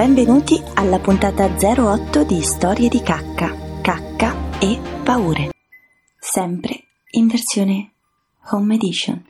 [0.00, 5.50] Benvenuti alla puntata 08 di Storie di cacca, cacca e paure.
[6.18, 7.92] Sempre in versione
[8.50, 9.29] Home Edition.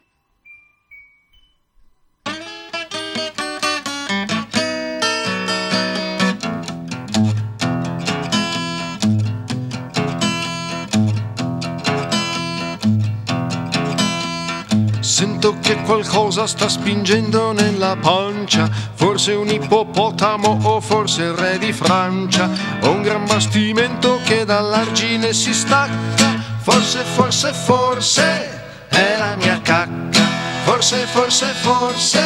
[15.11, 21.73] Sento che qualcosa sta spingendo nella pancia, forse un ippopotamo o forse il re di
[21.73, 22.49] Francia,
[22.83, 30.23] o un gran bastimento che dall'argine si stacca, forse, forse, forse è la mia cacca,
[30.63, 32.21] forse, forse, forse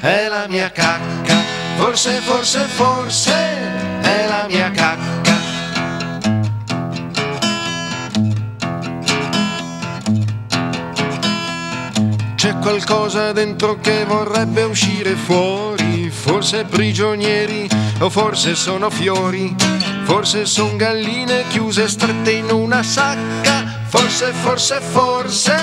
[0.00, 1.36] è la mia cacca,
[1.76, 3.32] forse, forse, forse
[4.00, 5.15] è la mia cacca.
[12.46, 19.52] C'è qualcosa dentro che vorrebbe uscire fuori, forse prigionieri o forse sono fiori,
[20.04, 25.56] forse son galline chiuse strette in una sacca, forse, forse, forse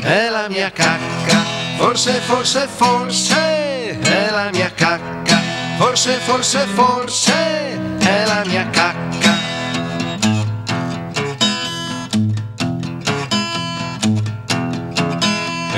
[0.00, 1.36] è la mia cacca,
[1.76, 5.38] forse, forse, forse è la mia cacca,
[5.76, 9.21] forse, forse, forse è la mia cacca.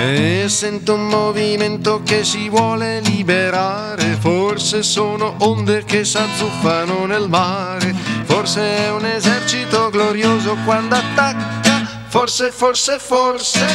[0.07, 7.95] E sento un movimento che si vuole liberare, forse sono onde che s'azzuffano nel mare,
[8.25, 13.67] forse è un esercito glorioso quando attacca, forse, forse, forse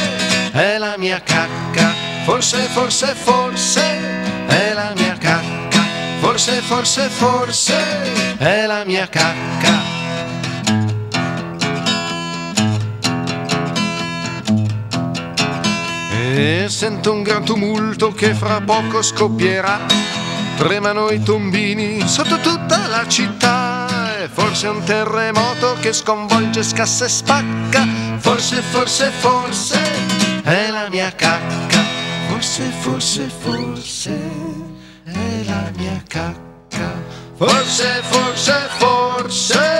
[0.52, 1.92] è la mia cacca,
[2.24, 3.82] forse, forse, forse
[4.46, 5.82] è la mia cacca,
[6.20, 7.74] forse, forse, forse
[8.38, 9.89] è la mia cacca.
[16.68, 19.80] Sento un gran tumulto che fra poco scoppierà.
[20.56, 24.22] Tremano i tombini sotto tutta la città.
[24.22, 27.86] E forse un terremoto che sconvolge, scassa e spacca.
[28.18, 29.80] Forse, forse, forse
[30.42, 31.82] è la mia cacca.
[32.28, 34.18] Forse, forse, forse
[35.04, 36.38] è la mia cacca.
[37.36, 39.79] Forse, forse, forse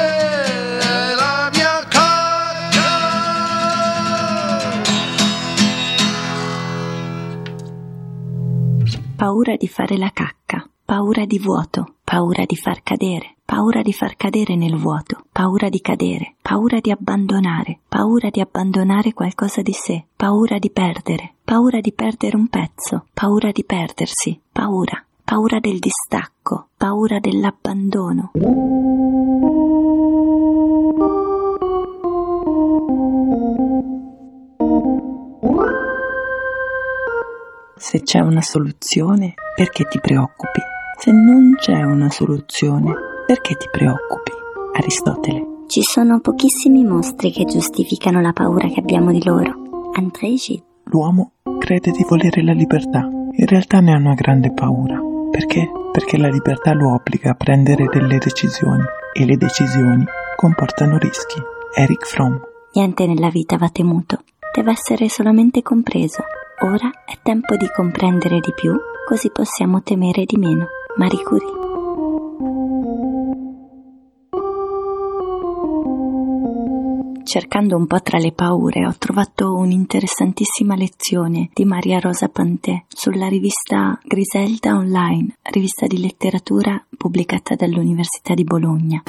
[9.41, 14.15] Paura di fare la cacca, paura di vuoto, paura di far cadere, paura di far
[14.15, 20.05] cadere nel vuoto, paura di cadere, paura di abbandonare, paura di abbandonare qualcosa di sé,
[20.15, 26.67] paura di perdere, paura di perdere un pezzo, paura di perdersi, paura, paura del distacco,
[26.77, 28.33] paura dell'abbandono.
[37.83, 40.61] Se c'è una soluzione, perché ti preoccupi?
[40.99, 42.93] Se non c'è una soluzione,
[43.27, 44.33] perché ti preoccupi?
[44.75, 45.65] Aristotele.
[45.67, 49.93] Ci sono pochissimi mostri che giustificano la paura che abbiamo di loro.
[49.95, 50.63] André Gide.
[50.91, 55.01] L'uomo crede di volere la libertà, in realtà ne ha una grande paura.
[55.31, 55.67] Perché?
[55.91, 60.05] Perché la libertà lo obbliga a prendere delle decisioni e le decisioni
[60.37, 61.41] comportano rischi.
[61.75, 62.37] Eric Fromm.
[62.75, 64.19] Niente nella vita va temuto,
[64.55, 66.25] deve essere solamente compreso.
[66.62, 70.66] Ora è tempo di comprendere di più, così possiamo temere di meno.
[70.97, 71.59] Marie Curie.
[77.25, 83.28] Cercando un po' tra le paure ho trovato un'interessantissima lezione di Maria Rosa Pantè sulla
[83.28, 89.03] rivista Griselda Online, rivista di letteratura pubblicata dall'Università di Bologna.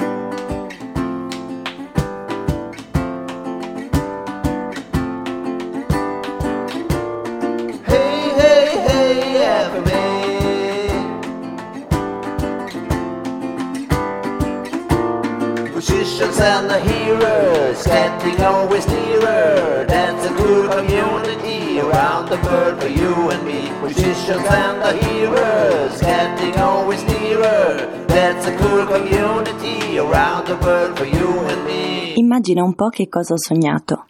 [18.22, 19.84] Getting always nearer.
[19.86, 23.70] That's a good community around the world for you and me.
[23.82, 28.06] Musicians and the heroes, getting always nearer.
[28.06, 32.14] That's a good community around the world for you and me.
[32.16, 34.06] Immagina un po' che cosa ho sognato.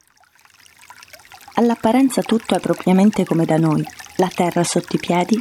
[1.55, 3.85] All'apparenza tutto è propriamente come da noi.
[4.17, 5.39] La terra sotto i piedi,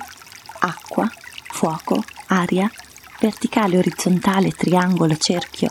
[0.60, 1.10] acqua,
[1.52, 2.70] fuoco, aria,
[3.20, 5.70] verticale, orizzontale, triangolo, cerchio,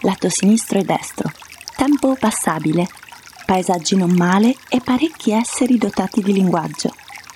[0.00, 1.30] lato sinistro e destro,
[1.78, 2.88] tempo passabile,
[3.46, 6.92] paesaggi non male e parecchi esseri dotati di linguaggio.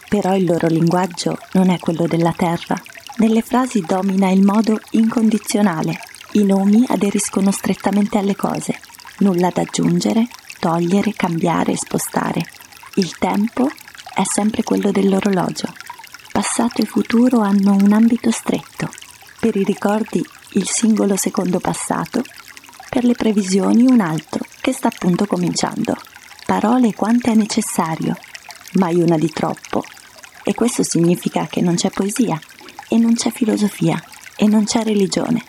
[0.08, 2.74] Però il loro linguaggio non è quello della terra.
[3.18, 6.00] Nelle frasi domina il modo incondizionale.
[6.32, 8.80] I nomi aderiscono strettamente alle cose.
[9.18, 10.26] Nulla da aggiungere,
[10.58, 12.44] togliere, cambiare spostare.
[12.94, 13.70] Il tempo
[14.12, 15.72] è sempre quello dell'orologio.
[16.32, 18.90] Passato e futuro hanno un ambito stretto.
[19.38, 22.22] per i ricordi il singolo secondo passato,
[22.92, 25.96] per le previsioni un altro che sta appunto cominciando.
[26.44, 28.14] Parole quante è necessario,
[28.72, 29.82] mai una di troppo.
[30.44, 32.38] E questo significa che non c'è poesia,
[32.90, 33.98] e non c'è filosofia,
[34.36, 35.42] e non c'è religione.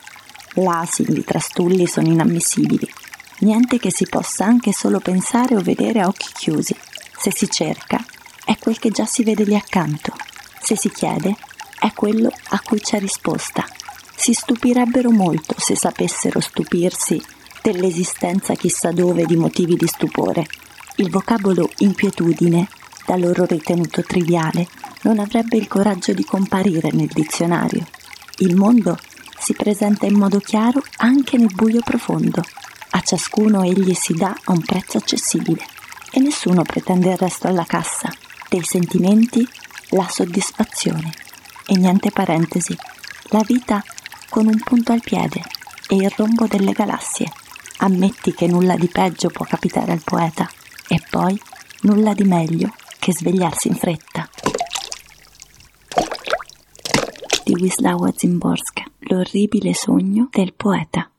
[0.53, 2.89] L'asili, i trastulli sono inammissibili.
[3.39, 6.73] Niente che si possa anche solo pensare o vedere a occhi chiusi.
[7.19, 8.01] Se si cerca,
[8.45, 10.13] è quel che già si vede lì accanto.
[10.61, 11.35] Se si chiede,
[11.77, 13.65] è quello a cui c'è risposta.
[14.23, 17.21] Si stupirebbero molto se sapessero stupirsi
[17.61, 20.45] dell'esistenza chissà dove di motivi di stupore.
[20.95, 22.69] Il vocabolo inquietudine,
[23.05, 24.65] da loro ritenuto triviale,
[25.01, 27.85] non avrebbe il coraggio di comparire nel dizionario.
[28.37, 28.97] Il mondo
[29.37, 32.41] si presenta in modo chiaro anche nel buio profondo.
[32.91, 35.65] A ciascuno egli si dà a un prezzo accessibile
[36.11, 38.07] e nessuno pretende il resto alla cassa.
[38.47, 39.45] Dei sentimenti,
[39.89, 41.11] la soddisfazione.
[41.65, 42.73] E niente parentesi.
[43.23, 43.83] La vita
[44.33, 45.43] con un punto al piede
[45.87, 47.31] e il rombo delle galassie.
[47.77, 50.49] Ammetti che nulla di peggio può capitare al poeta
[50.87, 51.39] e poi
[51.81, 54.27] nulla di meglio che svegliarsi in fretta.
[57.43, 61.11] Di Wisława Zimborska, l'orribile sogno del poeta.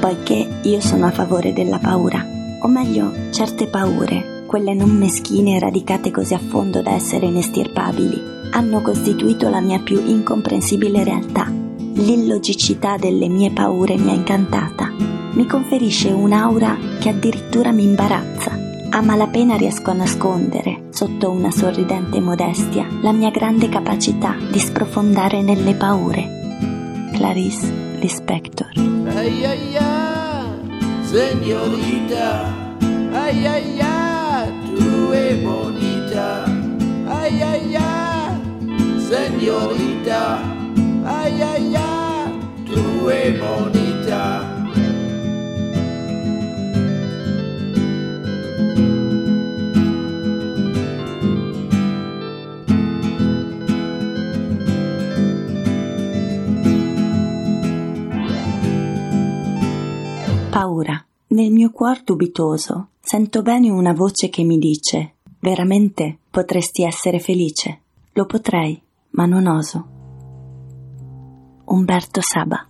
[0.00, 2.26] Poiché io sono a favore della paura,
[2.60, 8.80] o meglio, certe paure, quelle non meschine radicate così a fondo da essere inestirpabili, hanno
[8.80, 11.52] costituito la mia più incomprensibile realtà.
[11.94, 14.90] L'illogicità delle mie paure mi ha incantata.
[15.32, 18.64] Mi conferisce un'aura che addirittura mi imbarazza.
[18.90, 25.42] A malapena riesco a nascondere, sotto una sorridente modestia, la mia grande capacità di sprofondare
[25.42, 27.08] nelle paure.
[27.12, 27.66] Clarice
[28.00, 28.70] Lispector.
[29.14, 30.46] Ay, ay, ay,
[31.02, 32.54] señorita,
[33.12, 34.05] ay, ay, ay,
[34.76, 36.44] tú es bonita,
[37.08, 38.06] ay, ay, ay
[39.08, 40.38] señorita.
[41.06, 44.42] Ay, ay, ay, tú es bonita.
[60.50, 61.05] Paura.
[61.28, 67.82] Nel mio cuor dubitoso sento bene una voce che mi dice Veramente potresti essere felice.
[68.12, 68.80] Lo potrei,
[69.10, 69.94] ma non oso.
[71.64, 72.68] Umberto Saba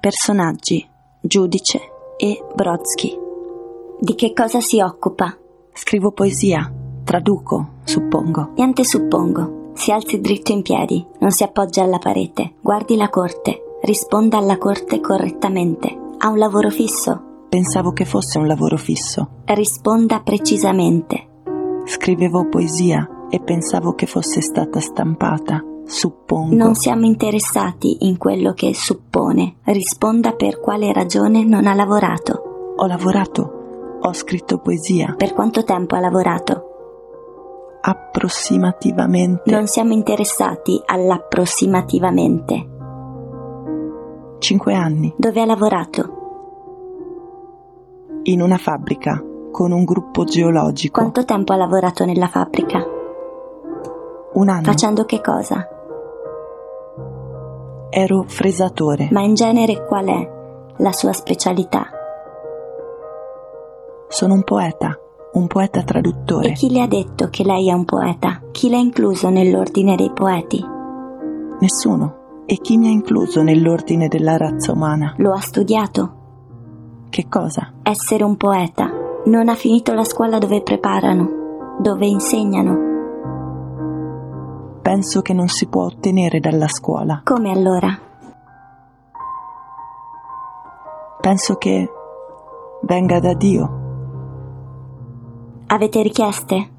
[0.00, 0.88] Personaggi
[1.20, 1.80] Giudice
[2.16, 3.25] e Brodsky
[3.98, 5.34] Di che cosa si occupa?
[5.72, 6.70] Scrivo poesia,
[7.02, 8.50] traduco, suppongo.
[8.56, 9.70] Niente suppongo.
[9.72, 14.58] Si alzi dritto in piedi, non si appoggia alla parete, guardi la corte, risponda alla
[14.58, 15.98] corte correttamente.
[16.18, 17.22] Ha un lavoro fisso?
[17.48, 19.42] Pensavo che fosse un lavoro fisso.
[19.46, 21.28] Risponda precisamente.
[21.86, 25.64] Scrivevo poesia e pensavo che fosse stata stampata.
[25.86, 26.54] Suppongo.
[26.54, 29.56] Non siamo interessati in quello che suppone.
[29.64, 32.74] Risponda per quale ragione non ha lavorato.
[32.76, 33.55] Ho lavorato.
[34.06, 35.14] Ho scritto poesia.
[35.16, 36.66] Per quanto tempo ha lavorato?
[37.88, 39.50] approssimativamente.
[39.50, 42.68] Non siamo interessati all'approssimativamente.
[44.38, 45.14] Cinque anni.
[45.16, 46.14] Dove ha lavorato?
[48.24, 49.22] In una fabbrica,
[49.52, 51.00] con un gruppo geologico.
[51.00, 52.84] Quanto tempo ha lavorato nella fabbrica?
[54.32, 54.64] Un anno.
[54.64, 55.68] Facendo che cosa?
[57.88, 59.08] Ero fresatore.
[59.12, 60.30] Ma in genere qual è
[60.78, 61.95] la sua specialità?
[64.08, 64.98] Sono un poeta
[65.36, 66.48] un poeta traduttore.
[66.48, 68.40] E chi le ha detto che lei è un poeta?
[68.52, 70.64] Chi l'ha incluso nell'ordine dei poeti?
[71.60, 72.44] Nessuno.
[72.46, 75.14] E chi mi ha incluso nell'ordine della razza umana?
[75.18, 76.14] Lo ha studiato?
[77.10, 77.72] Che cosa?
[77.82, 78.90] Essere un poeta.
[79.26, 82.94] Non ha finito la scuola dove preparano, dove insegnano.
[84.80, 87.20] Penso che non si può ottenere dalla scuola.
[87.24, 87.98] Come allora?
[91.20, 91.90] Penso che
[92.82, 93.84] venga da Dio.
[95.68, 96.70] Avete richieste?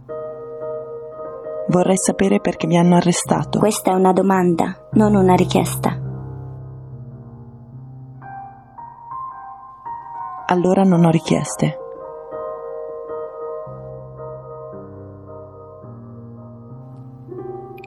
[1.67, 3.60] Vorrei sapere perché mi hanno arrestato.
[3.60, 5.89] Questa è una domanda, non una richiesta.
[10.46, 11.77] Allora non ho richieste.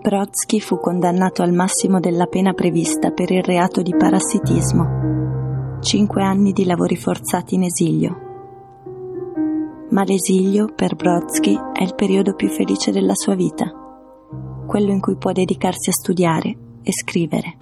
[0.03, 5.79] Brodsky fu condannato al massimo della pena prevista per il reato di parassitismo.
[5.81, 8.30] Cinque anni di lavori forzati in esilio,
[9.91, 13.73] ma l'esilio per Brodsky è il periodo più felice della sua vita,
[14.67, 17.57] quello in cui può dedicarsi a studiare e scrivere.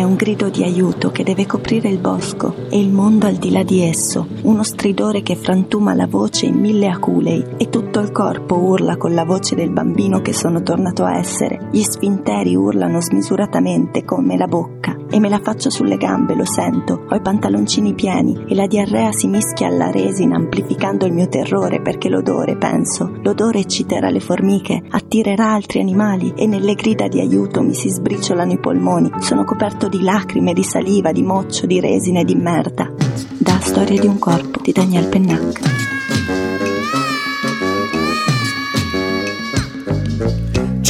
[0.00, 3.50] è un grido di aiuto che deve coprire il bosco e il mondo al di
[3.50, 8.10] là di esso, uno stridore che frantuma la voce in mille aculei e tutto il
[8.10, 11.68] corpo urla con la voce del bambino che sono tornato a essere.
[11.70, 17.04] Gli sfinteri urlano smisuratamente come la bocca e me la faccio sulle gambe, lo sento,
[17.08, 21.80] ho i pantaloncini pieni e la diarrea si mischia alla resina amplificando il mio terrore
[21.80, 27.62] perché l'odore, penso, l'odore ecciterà le formiche, attirerà altri animali e nelle grida di aiuto
[27.62, 32.20] mi si sbriciolano i polmoni, sono coperto di lacrime, di saliva, di moccio, di resina
[32.20, 32.90] e di merda.
[33.38, 35.79] Da Storia di un corpo di Daniel Pennac.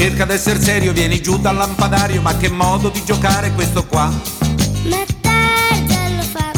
[0.00, 4.10] Cerca d'essere serio, vieni giù dal lampadario, ma che modo di giocare questo qua?
[4.84, 5.28] Lo fa,
[6.16, 6.52] lo fa.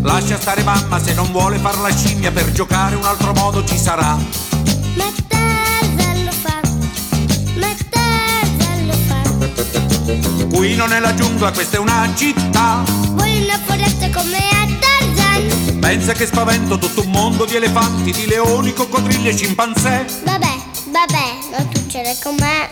[0.00, 3.78] Lascia stare mamma se non vuole far la scimmia, per giocare un altro modo ci
[3.78, 4.18] sarà.
[4.96, 6.60] Ma te lo fa,
[7.54, 9.22] ma te lo fa.
[10.56, 12.82] Qui non è la giungla, questa è una città.
[13.12, 14.61] Vuoi una foresta come?
[15.80, 20.06] Pensa che spavento tutto un mondo di elefanti, di leoni, coccodrilli e scimpanzé.
[20.24, 20.54] Vabbè,
[20.86, 22.68] vabbè, non succede con me.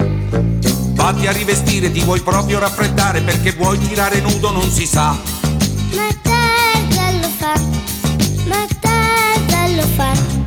[0.94, 5.16] Vatti a rivestire, ti vuoi proprio raffreddare perché vuoi tirare nudo, non si sa.
[5.94, 7.54] Ma te lo fa,
[8.47, 10.39] ma te lo fa.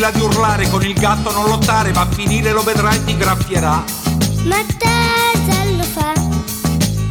[0.00, 3.84] Smettila di urlare con il gatto, non lottare, va a finire, lo vedrai, ti graffierà.
[4.44, 6.12] Ma te lo fa,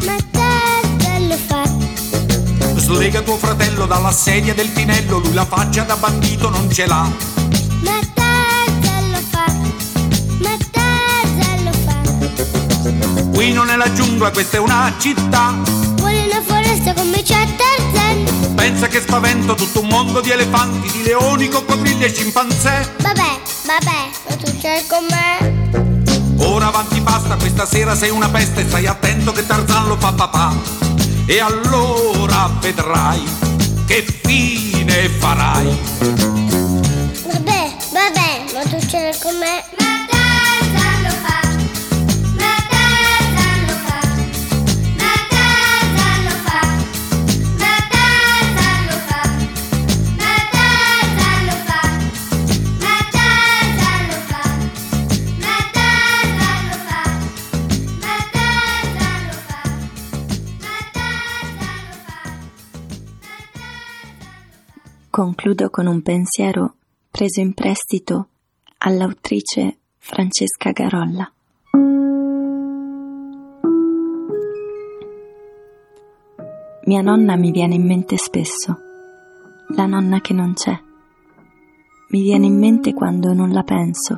[0.06, 1.62] ma te lo fa.
[2.80, 7.08] Slega tuo fratello dalla sedia del tinello, lui la faccia da bandito non ce l'ha.
[7.84, 9.46] Ma te lo fa,
[10.40, 13.30] ma te lo fa.
[13.32, 15.54] Qui non è la giungla, questa è una città.
[15.98, 17.69] Vuole una foresta come c'è Tarzan?
[18.56, 22.94] Pensa che spavento tutto un mondo di elefanti, di leoni, coccodrilli e scimpanzé.
[23.00, 26.46] Vabbè, vabbè, non succede con me.
[26.46, 30.56] Ora avanti basta, questa sera sei una peste, stai attento che Tarzan lo fa papà.
[31.26, 33.24] E allora vedrai
[33.86, 35.80] che fine farai.
[37.32, 39.79] Vabbè, vabbè, non succede con me.
[65.20, 66.76] Concludo con un pensiero
[67.12, 68.28] preso in prestito
[68.78, 71.30] all'autrice Francesca Garolla.
[76.86, 78.78] Mia nonna mi viene in mente spesso,
[79.76, 80.80] la nonna che non c'è.
[82.12, 84.18] Mi viene in mente quando non la penso.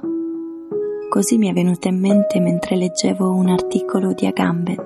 [1.10, 4.77] Così mi è venuta in mente mentre leggevo un articolo di Agamben.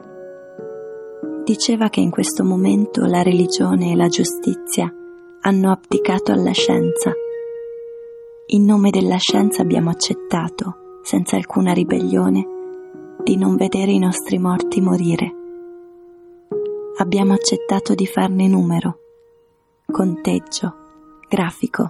[1.44, 4.90] Diceva che in questo momento la religione e la giustizia
[5.48, 7.14] hanno abdicato alla scienza.
[8.48, 12.48] In nome della scienza abbiamo accettato, senza alcuna ribellione,
[13.24, 15.32] di non vedere i nostri morti morire.
[16.98, 18.98] Abbiamo accettato di farne numero,
[19.86, 20.74] conteggio,
[21.30, 21.90] grafico.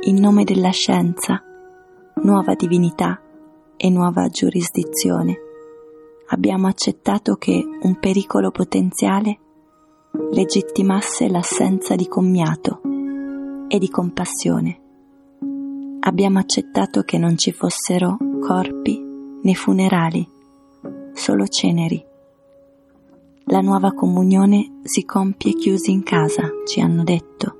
[0.00, 1.40] In nome della scienza,
[2.16, 3.22] nuova divinità
[3.76, 5.38] e nuova giurisdizione,
[6.30, 9.38] abbiamo accettato che un pericolo potenziale
[10.30, 12.80] legittimasse l'assenza di commiato
[13.68, 14.80] e di compassione.
[16.00, 19.02] Abbiamo accettato che non ci fossero corpi
[19.42, 20.28] né funerali,
[21.12, 22.04] solo ceneri.
[23.46, 27.56] La nuova comunione si compie chiusi in casa, ci hanno detto.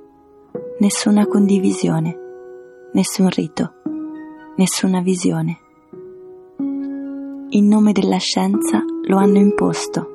[0.79, 2.17] Nessuna condivisione,
[2.93, 3.73] nessun rito,
[4.55, 5.57] nessuna visione.
[7.49, 10.09] In nome della scienza lo hanno imposto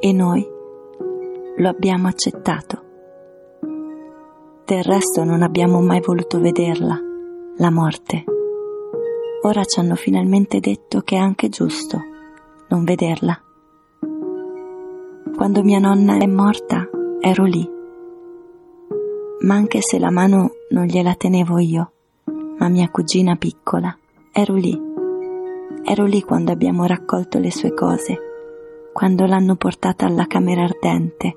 [0.00, 0.52] e noi
[1.56, 2.82] lo abbiamo accettato.
[4.64, 6.98] Del resto non abbiamo mai voluto vederla,
[7.56, 8.24] la morte.
[9.42, 12.00] Ora ci hanno finalmente detto che è anche giusto
[12.68, 13.40] non vederla.
[15.36, 16.88] Quando mia nonna è morta
[17.20, 17.70] ero lì,
[19.40, 21.92] ma anche se la mano non gliela tenevo io,
[22.58, 23.96] ma mia cugina piccola,
[24.32, 24.92] ero lì.
[25.84, 28.18] Ero lì quando abbiamo raccolto le sue cose,
[28.92, 31.36] quando l'hanno portata alla camera ardente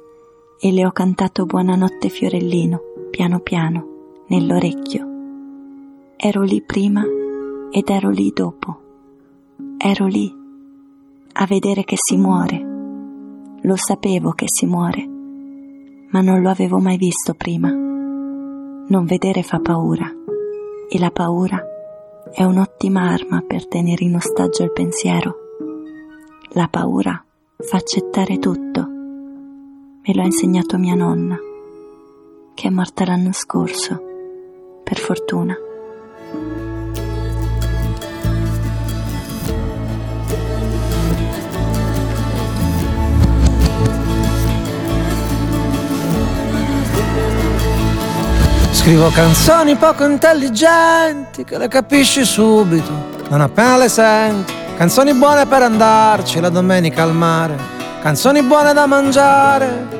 [0.59, 5.05] e le ho cantato Buonanotte Fiorellino, piano piano, nell'orecchio.
[6.15, 7.03] Ero lì prima
[7.69, 8.81] ed ero lì dopo.
[9.77, 10.33] Ero lì
[11.33, 12.75] a vedere che si muore.
[13.61, 15.07] Lo sapevo che si muore,
[16.09, 17.69] ma non lo avevo mai visto prima.
[17.69, 20.11] Non vedere fa paura
[20.89, 21.61] e la paura
[22.31, 25.35] è un'ottima arma per tenere in ostaggio il pensiero.
[26.53, 27.23] La paura
[27.57, 28.96] fa accettare tutto.
[30.07, 31.37] Me lo ha insegnato mia nonna,
[32.55, 34.01] che è morta l'anno scorso,
[34.81, 35.53] per fortuna.
[48.71, 52.93] Scrivo canzoni poco intelligenti che le capisci subito,
[53.27, 54.53] non appena le senti.
[54.77, 57.57] Canzoni buone per andarci la domenica al mare,
[57.99, 59.96] canzoni buone da mangiare.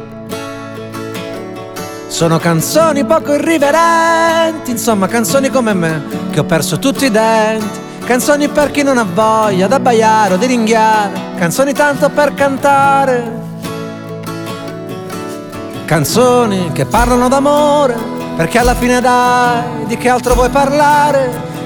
[2.07, 7.85] Sono canzoni poco irriverenti, insomma canzoni come me, che ho perso tutti i denti.
[8.05, 13.45] Canzoni per chi non ha voglia d'abbaiare o di ringhiare, canzoni tanto per cantare.
[15.83, 17.97] Canzoni che parlano d'amore,
[18.37, 21.46] perché alla fine dai, di che altro vuoi parlare?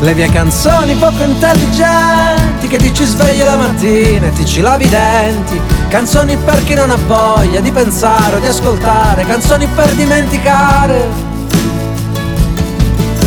[0.00, 4.86] Le mie canzoni poco intelligenti che ti ci svegli la mattina e ti ci lavi
[4.86, 5.60] i denti.
[5.88, 11.06] Canzoni per chi non ha voglia di pensare o di ascoltare, canzoni per dimenticare.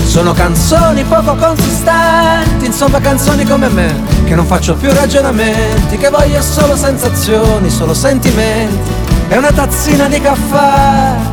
[0.03, 6.41] Sono canzoni poco consistenti, insomma canzoni come me, che non faccio più ragionamenti, che voglio
[6.41, 8.91] solo sensazioni, solo sentimenti
[9.29, 11.32] e una tazzina di caffè.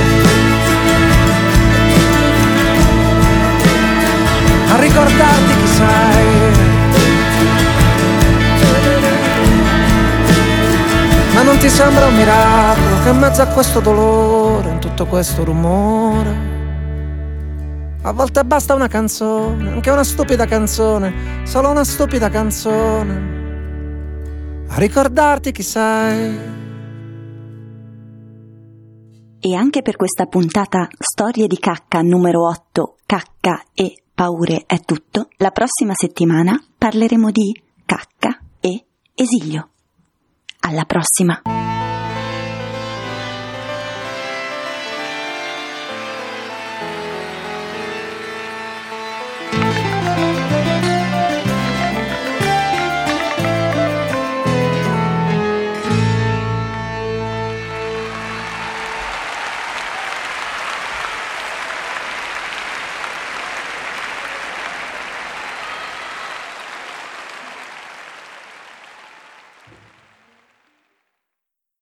[4.71, 6.79] A ricordarti chi sei.
[11.33, 15.43] Ma non ti sembra un miracolo che in mezzo a questo dolore, in tutto questo
[15.43, 16.49] rumore,
[18.03, 23.39] a volte basta una canzone, anche una stupida canzone, solo una stupida canzone,
[24.69, 26.59] a ricordarti chi sei.
[29.43, 35.29] E anche per questa puntata Storie di cacca numero 8, cacca e paure è tutto,
[35.37, 39.69] la prossima settimana parleremo di cacca e esilio.
[40.61, 41.70] Alla prossima!